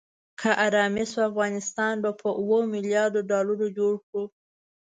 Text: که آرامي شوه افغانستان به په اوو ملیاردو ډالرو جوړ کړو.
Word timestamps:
که 0.39 0.49
آرامي 0.65 1.03
شوه 1.11 1.23
افغانستان 1.29 1.93
به 2.03 2.11
په 2.19 2.29
اوو 2.39 2.59
ملیاردو 2.73 3.21
ډالرو 3.29 3.67
جوړ 3.77 3.93
کړو. 4.05 4.23